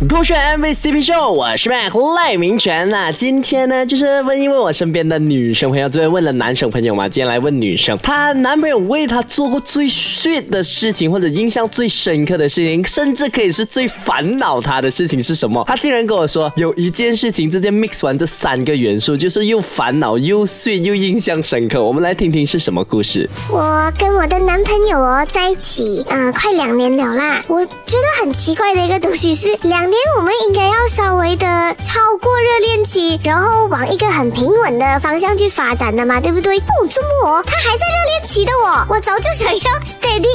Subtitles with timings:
[0.00, 0.06] 秀。
[0.08, 15.64] 勾选 MVCp 秀，我是 Mac 赖明全那今天呢，就是问一问我身边的女生朋友，昨天问了男生朋友嘛，今天来问女生，她男朋友为她做过最 sweet 的事情，或者印象最深刻的事情，甚至可以是最烦恼她的事情是什么？
[15.66, 21.82] 她竟然跟我说，有一件事情直接 mix 完这三个元素，就是又烦恼又 sweet 又印象深刻。
[21.82, 23.28] 我们来听听是什么故事。
[23.50, 27.42] 我跟我的男朋友哦在一起，嗯、快两年了啦。
[27.48, 31.46] 我觉得很奇怪的一个东西是，两两年我们应该要稍微的
[31.78, 36.58] 超过热恋期，然后往一个很平稳的方向去发展的嘛，对不对？
[36.60, 40.33] 不，这么哦，他还在热恋期的我，我早就想要 steady，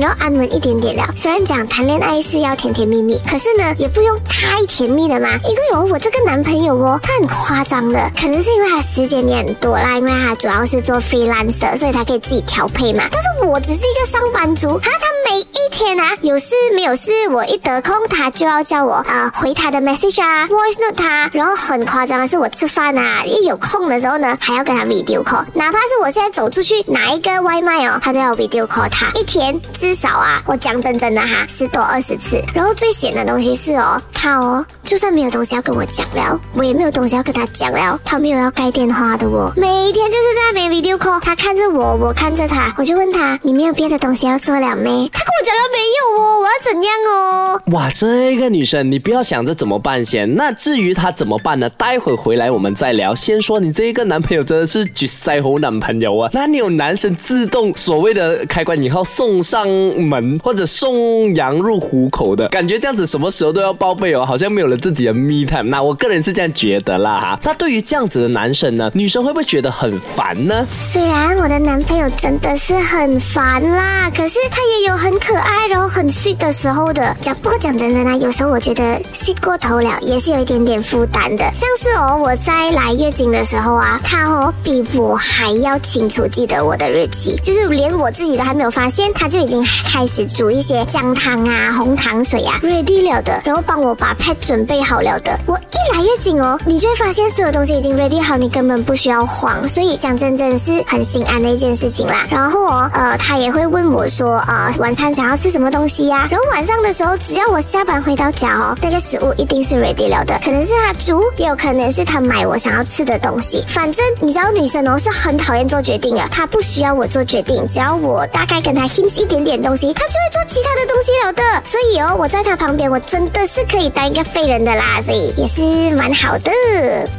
[0.00, 1.06] 然后安稳一点点了。
[1.14, 5.28] 虽然讲谈恋爱是要甜甜蜜蜜，可是呢，也不用太甜蜜的嘛。
[5.44, 13.04] 因为哦，我这个男朋友哦，他很夸张的，可能是因为他时间也很多啦，因为他主要是做 freelance 的，所以他可以自己调配嘛。
[13.10, 32.40] 但是我只是一个上班族，他他每一天啊，有事没有事，我一得空他就要叫我啊、回他的 message 啊，voice note 他，然后很夸张的是我吃饭啊，一有空的时候呢，还要跟他 video call，哪怕是我现在走出去拿一个外卖哦，他都要 video call 他，一天至少啊，我讲真真的哈，十多二十次。
[32.54, 45.10] 然后最险的东西是哦，他哦，就算没有东西要跟我讲了，我也没有东西要跟他讲了，他没有要盖电话的哦，每天就是在没 video call，他看着我，我看着他，我就问他，你没有别的东西要做了没？
[45.12, 47.62] 他讲了没有哦，我要怎样哦？
[47.72, 50.34] 哇，这个女生，你不要想着怎么办先。
[50.36, 51.68] 那至于她怎么办呢？
[51.70, 53.14] 待会回来我们再聊。
[53.14, 56.30] 先说你这一个男朋友真的是绝塞猴男朋友啊！
[56.32, 65.64] 那你有男生自动所谓的开关以后送上门，或者送羊入虎口的感觉，这样子什么时候都要报备哦，好像没有了自己的 me time。
[65.64, 67.40] 那我个人是这样觉得啦哈。
[67.44, 70.66] 那对于这样子的男生呢，女生会不会觉得很烦呢？
[70.80, 77.16] 虽然我的男朋友真的是很烦啦，可是他也有很可可爱，然后很 sweet 的时候的。
[77.22, 81.44] 讲不过讲真的呢，有时候我觉得 sweet 过头了，也是有一点点负担的。
[81.54, 95.38] 像是哦，我在来月经的时候啊，他哦比我还要清楚记得我的日期，就是连我自己都还没有发现，他就已经开始煮一些姜汤啊、红糖水啊 ready 了的，然后帮我把 pad 准备好了的。
[95.46, 99.68] 我一来月经哦，你就会发现所有东西已经 ready 好，你根本不需要慌。
[99.68, 102.26] 所以讲真真是很心安的一件事情啦。
[102.28, 113.62] 然后哦，呃，他也会问我说，呃，晚餐想要吃什么东西呀、然后晚上的时候，只要我下班回到家哦，那个食物一定是 ready 了的，可能是他煮，也有可能是他买我想要吃的东西。
[113.68, 121.42] 反正你知道，女生哦是很讨厌做决定的，她不需要我做决定，只要我大概跟她 hint 一点点东西，她就会做其他的东西了的。
[121.66, 126.50] 所以哦，我在她旁边，我真的是可以当一个废人的啦，所以也是蛮好的。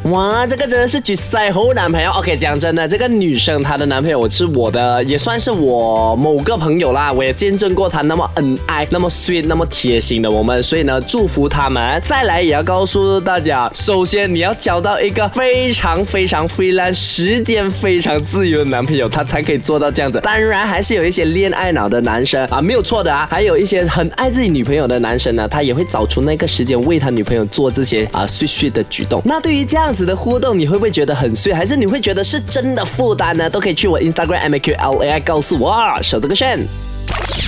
[0.10, 2.10] 哇，这个真的是举赛后男朋友。
[2.14, 7.14] OK，讲真的，这个女生她的男朋友是我的，也算是我某个朋友啦。
[7.14, 12.02] 我也见证过他那么恩爱、那么 sweet、那么贴心的我们，所以呢，祝福他们。
[12.08, 20.20] 再来也要告诉大家，首先你要交到一个非常非常 freelance、时间非常自由的男朋友，他才可以做到这样子。
[20.22, 23.28] 当然，还是有一些恋爱脑的男生啊，没有错的啊。
[23.30, 29.22] 还有一些很爱自己女朋友的男生呢，他也会找出那个时间为他女朋友做这些啊 sweet sweet 的举动。
[29.26, 33.50] 那对于这样子的互动，你会不会觉得很碎，还是你会觉得是真的负担呢？
[33.50, 36.91] 都可以去我 Instagram m q l a I 告诉我，守这个线。